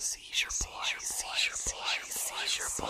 [0.00, 2.86] Seizure boy, seizure boy, seizure boy.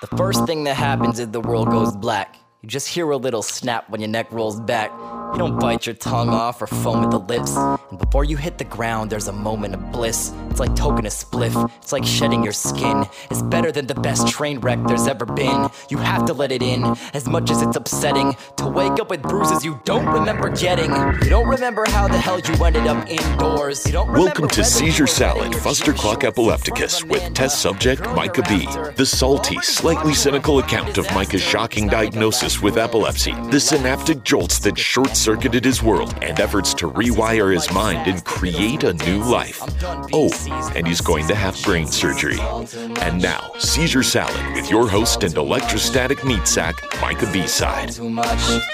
[0.00, 2.34] The first thing that happens is the world goes black.
[2.62, 4.90] You just hear a little snap when your neck rolls back.
[5.32, 7.54] You don't bite your tongue off or foam at the lips.
[7.56, 10.32] And before you hit the ground, there's a moment of bliss.
[10.50, 13.06] It's like toking a spliff, it's like shedding your skin.
[13.30, 15.68] It's better than the best train wreck there's ever been.
[15.90, 18.36] You have to let it in, as much as it's upsetting.
[18.56, 20.90] To wake up with bruises you don't remember getting.
[21.22, 23.84] You don't remember how the hell you ended up indoors.
[23.86, 28.00] You don't Welcome to Seizure Salad, Fuster Cluck Epilepticus with test subject.
[28.14, 28.66] Micah B.
[28.96, 34.78] The salty, slightly cynical account of Micah's shocking diagnosis with epilepsy, the synaptic jolts that
[34.78, 39.60] short circuited his world, and efforts to rewire his mind and create a new life.
[40.12, 40.30] Oh,
[40.74, 42.38] and he's going to have brain surgery.
[43.00, 47.46] And now, Seizure Salad with your host and electrostatic meat sack, Micah B.
[47.46, 47.92] Side.
[47.92, 48.28] Too much.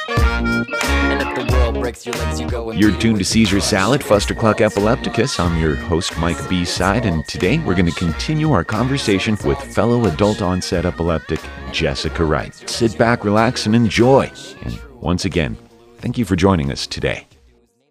[0.09, 4.03] And if the world breaks your legs, you go and You're tuned to Seizure Salad,
[4.03, 4.27] friends.
[4.27, 5.41] Fuster Cluck Epilepticus.
[5.41, 6.65] I'm your host, Mike B.
[6.65, 11.41] Side, and today we're going to continue our conversation with fellow adult onset epileptic
[11.73, 12.55] Jessica Wright.
[12.69, 14.31] Sit back, relax, and enjoy.
[14.63, 15.57] And once again,
[16.05, 17.27] thank you for joining us today.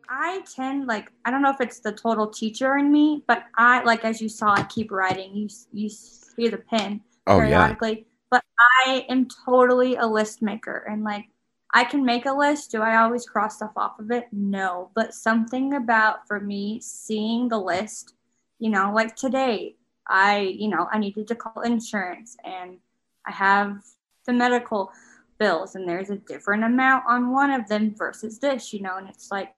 [0.08, 3.83] I tend like I don't know if it's the total teacher in me, but I
[3.83, 5.36] like as you saw, I keep writing.
[5.36, 7.47] You you see the pen Oh, yeah.
[7.47, 8.44] periodically, but
[8.86, 11.25] I am totally a list maker, and like
[11.73, 12.70] I can make a list.
[12.70, 14.27] Do I always cross stuff off of it?
[14.31, 18.14] No, but something about for me seeing the list,
[18.59, 19.75] you know, like today,
[20.08, 22.77] I you know I needed to call insurance, and
[23.25, 23.81] I have
[24.27, 24.92] the medical
[25.38, 29.09] bills, and there's a different amount on one of them versus this, you know, and
[29.09, 29.53] it's like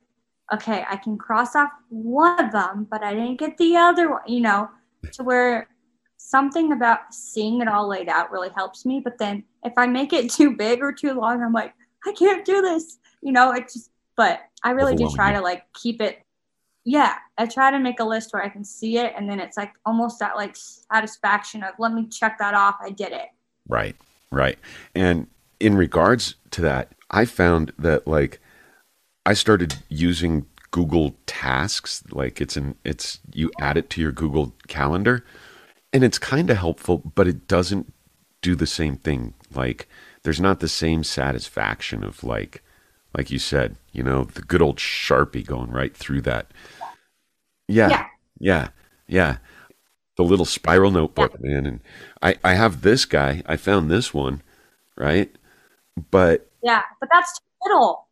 [0.53, 4.21] okay, I can cross off one of them, but I didn't get the other one,
[4.27, 4.69] you know,
[5.13, 5.67] to where
[6.17, 9.01] something about seeing it all laid out really helps me.
[9.03, 11.73] But then if I make it too big or too long, I'm like,
[12.05, 15.63] I can't do this, you know, it just, but I really do try to like
[15.73, 16.21] keep it.
[16.87, 19.57] Yeah, I try to make a list where I can see it, and then it's
[19.57, 22.75] like almost that like satisfaction of let me check that off.
[22.79, 23.25] I did it.
[23.67, 23.95] Right,
[24.31, 24.59] right.
[24.93, 25.25] And
[25.59, 28.39] in regards to that, I found that like
[29.25, 34.53] I started using Google Tasks, like it's an it's you add it to your Google
[34.67, 35.23] Calendar,
[35.93, 37.93] and it's kind of helpful, but it doesn't
[38.41, 39.33] do the same thing.
[39.53, 39.87] Like
[40.23, 42.61] there's not the same satisfaction of like
[43.15, 46.51] like you said, you know, the good old Sharpie going right through that.
[47.67, 47.89] Yeah.
[47.89, 48.05] Yeah.
[48.39, 48.67] Yeah.
[49.07, 49.37] Yeah.
[50.17, 51.65] The little spiral notebook, man.
[51.65, 51.79] And
[52.21, 53.41] I, I have this guy.
[53.45, 54.41] I found this one,
[54.97, 55.33] right?
[56.11, 58.07] But Yeah, but that's too little.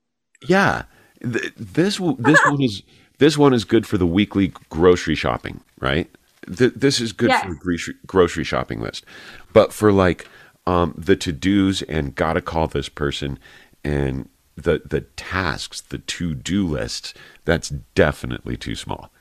[0.47, 0.83] yeah,
[1.21, 2.81] th- this this one is
[3.19, 6.09] this one is good for the weekly grocery shopping, right?
[6.55, 7.43] Th- this is good Yes.
[7.43, 9.05] for the grocery shopping list,
[9.53, 10.27] but for like
[10.65, 13.37] um, the to dos and gotta call this person
[13.83, 17.13] and the the tasks, the to do lists,
[17.45, 19.11] that's definitely too small.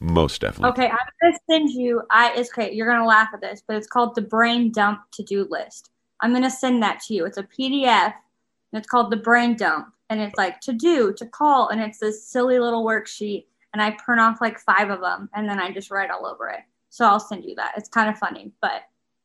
[0.00, 0.70] Most definitely.
[0.84, 2.02] Okay, I'm gonna send you.
[2.10, 2.72] I it's okay.
[2.72, 5.90] You're gonna laugh at this, but it's called the brain dump to do list.
[6.20, 7.24] I'm gonna send that to you.
[7.26, 11.26] It's a PDF, and it's called the brain dump, and it's like to do, to
[11.26, 13.46] call, and it's this silly little worksheet.
[13.72, 16.48] And I print off like five of them, and then I just write all over
[16.48, 16.60] it.
[16.90, 17.72] So I'll send you that.
[17.76, 18.82] It's kind of funny, but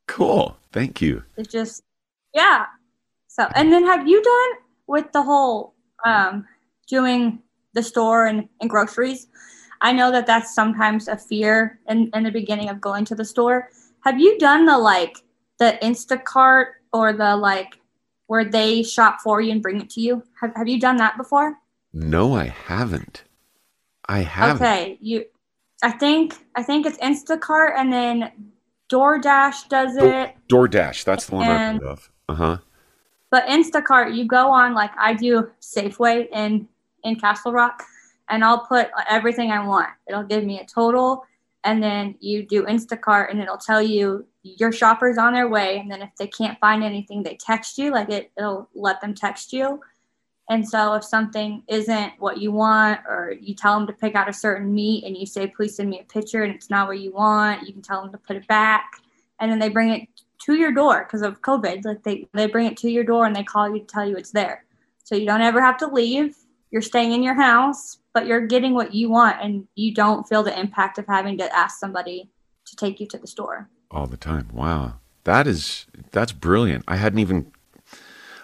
[0.08, 0.58] Cool.
[0.72, 1.24] Thank you.
[1.38, 1.84] it's just
[2.34, 2.66] yeah.
[3.28, 6.46] So and then have you done with the whole um,
[6.88, 9.28] doing the store and, and groceries?
[9.82, 13.24] I know that that's sometimes a fear in, in the beginning of going to the
[13.24, 13.70] store.
[14.04, 15.18] Have you done the like
[15.60, 17.80] the Instacart or the like
[18.28, 20.24] where they shop for you and bring it to you?
[20.42, 21.58] Have, have you done that before?
[21.94, 23.24] No, I haven't.
[24.08, 24.66] I haven't.
[24.66, 25.26] Okay, you.
[25.82, 28.32] I think I think it's Instacart and then
[28.90, 30.36] DoorDash does it.
[30.50, 31.04] DoorDash.
[31.04, 32.12] That's the one I've heard of.
[32.28, 32.58] Uh huh.
[33.32, 36.68] But Instacart, you go on like I do Safeway in
[37.04, 37.84] in Castle Rock,
[38.30, 39.90] and I'll put everything I want.
[40.08, 41.24] It'll give me a total,
[41.64, 45.80] and then you do Instacart, and it'll tell you your shopper's on their way.
[45.80, 47.92] And then if they can't find anything, they text you.
[47.92, 49.82] Like it, it'll let them text you.
[50.50, 54.28] And so if something isn't what you want, or you tell them to pick out
[54.28, 57.00] a certain meat, and you say, "Please send me a picture," and it's not what
[57.00, 58.94] you want, you can tell them to put it back,
[59.40, 60.08] and then they bring it
[60.40, 61.86] to your door because of COVID.
[61.86, 64.16] Like they, they bring it to your door and they call you to tell you
[64.16, 64.66] it's there.
[65.04, 66.36] So you don't ever have to leave.
[66.72, 70.44] You're staying in your house, but you're getting what you want and you don't feel
[70.44, 72.30] the impact of having to ask somebody
[72.66, 73.70] to take you to the store.
[73.92, 74.50] All the time.
[74.54, 74.96] Wow.
[75.24, 76.84] That is that's brilliant.
[76.88, 77.52] I hadn't even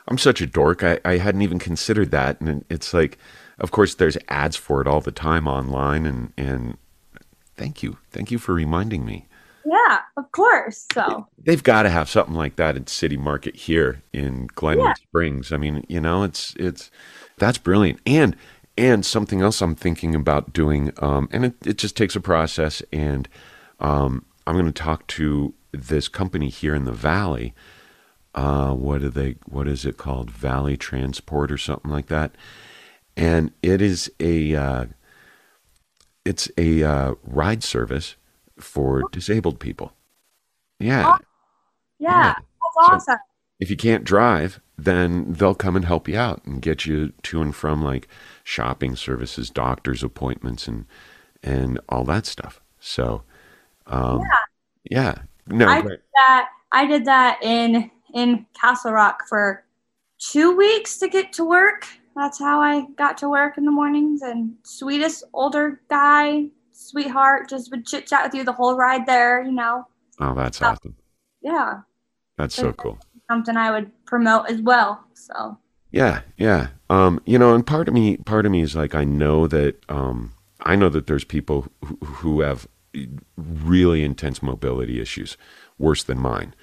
[0.08, 0.84] I'm such a dork.
[0.84, 2.40] I, I hadn't even considered that.
[2.42, 3.18] And it's like
[3.60, 6.78] of course there's ads for it all the time online and and
[7.56, 7.98] thank you.
[8.12, 9.28] Thank you for reminding me.
[9.66, 10.86] Yeah, of course.
[10.94, 14.94] So They've got to have something like that in City Market here in Glenwood Yeah.
[14.94, 15.52] Springs.
[15.52, 16.92] I mean, you know, it's it's
[17.38, 18.00] that's brilliant.
[18.06, 18.36] And
[18.78, 22.84] and something else I'm thinking about doing, um, and it, it just takes a process.
[22.92, 23.28] And
[23.80, 27.54] um, I'm going to talk to this company here in the valley.
[28.34, 29.36] Uh, what are they?
[29.46, 30.30] What is it called?
[30.30, 32.36] Valley Transport or something like that.
[33.18, 34.86] And it is a uh,
[36.26, 38.16] it's a uh, ride service
[38.60, 39.94] for disabled people.
[40.80, 41.02] Yeah.
[41.02, 41.18] Yeah,
[42.00, 42.34] Yeah.
[42.34, 42.40] that's
[42.88, 43.20] So- awesome.
[43.58, 47.42] If you can't drive, then they'll come and help you out and get you to
[47.42, 48.10] and from like
[48.44, 50.86] shopping services, doctor's appointments, and
[51.42, 52.60] and all that stuff.
[52.82, 53.24] So,
[53.88, 54.22] um,
[54.90, 55.16] yeah,
[55.48, 56.50] no, I did that.
[56.72, 59.64] I did that in in Castle Rock for
[60.20, 61.88] two weeks to get to work.
[62.16, 64.22] That's how I got to work in the mornings.
[64.22, 69.44] And sweetest older guy, sweetheart, just would chit chat with you the whole ride there.
[69.44, 69.86] You know,
[70.20, 70.96] oh, that's awesome.
[71.42, 71.82] yeah,
[72.38, 72.98] That's so cool.
[73.30, 75.04] something I would promote as well.
[75.14, 75.58] So
[75.92, 76.70] Yeah, yeah.
[76.90, 79.78] Um, you know, and part of me, part of me is like, I know that,
[79.90, 82.68] um, I know that there's people who, who have
[83.38, 85.38] really intense mobility issues,
[85.78, 86.54] worse than mine.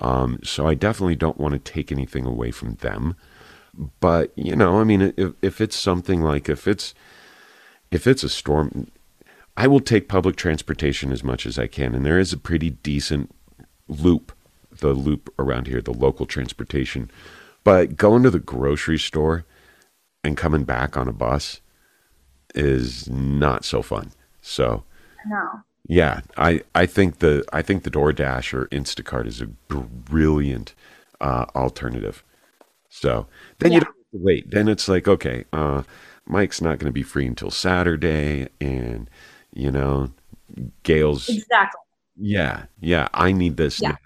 [0.00, 3.16] Um, so I definitely don't want to take anything away from them.
[4.00, 6.94] But you know, I mean, if if it's something like if it's
[7.90, 8.88] if it's a storm,
[9.56, 12.70] I will take public transportation as much as I can, and there is a pretty
[12.70, 13.34] decent
[13.88, 14.32] loop,
[14.78, 17.10] the loop around here, the local transportation.
[17.64, 19.44] But going to the grocery store
[20.22, 21.60] and coming back on a bus
[22.54, 24.12] is not so fun.
[24.40, 24.84] So
[25.26, 30.74] no, yeah, I, I think the I think the DoorDash or Instacart is a brilliant
[31.20, 32.24] uh, alternative.
[32.90, 33.26] So
[33.58, 34.50] then you don't have to wait.
[34.50, 35.82] Then it's like, okay, uh,
[36.26, 39.10] Mike's not going to be free until Saturday, and
[39.54, 40.10] you know,
[40.84, 41.80] Gail's exactly.
[42.16, 43.08] yeah, yeah.
[43.14, 43.90] I need this Yeah.
[43.90, 43.96] now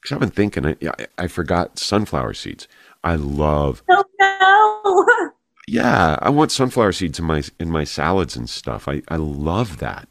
[0.00, 0.66] because I've been thinking.
[0.66, 2.68] I, I I forgot sunflower seeds.
[3.04, 3.82] I love.
[3.88, 5.06] No, no.
[5.66, 8.86] Yeah, I want sunflower seeds in my in my salads and stuff.
[8.88, 10.08] I I love that.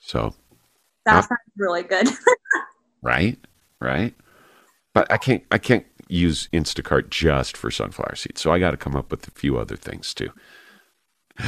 [0.00, 0.34] So
[1.04, 2.08] that sounds really good.
[3.02, 3.38] right,
[3.80, 4.14] right.
[4.92, 8.40] But I can't I can't use Instacart just for sunflower seeds.
[8.40, 10.30] So I got to come up with a few other things too.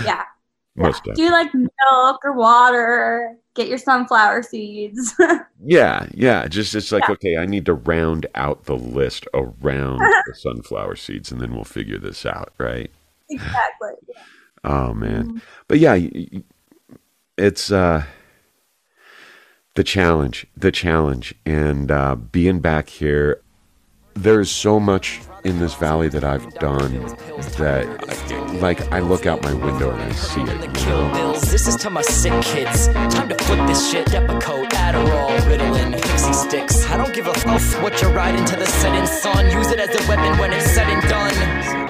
[0.05, 0.23] yeah.
[0.75, 3.37] Most Do you like milk or water?
[3.55, 5.15] Get your sunflower seeds.
[5.65, 6.49] Yeah, yeah.
[6.49, 7.13] Just it's like Yeah.
[7.13, 11.63] okay, I need to round out the list around the sunflower seeds, and then we'll
[11.63, 12.91] figure this out, right?
[13.31, 13.93] exactly.
[14.65, 15.97] Oh man, but yeah,
[17.39, 18.05] it's uh,
[19.75, 23.41] the challenge, the challenge, and uh, being back here.
[24.15, 26.93] There's so much in this valley that I've done
[27.57, 30.49] that, like, I look out my window and I see it.
[30.49, 31.33] You know?
[31.41, 32.89] This is to my sick kids.
[32.89, 34.07] Time to flip this shit.
[34.09, 36.87] Depakote, Adderall, Ritalin, Pixie sticks.
[36.91, 39.51] I don't give a f what you're riding to the setting sun.
[39.51, 41.82] Use it as a weapon when it's said and done.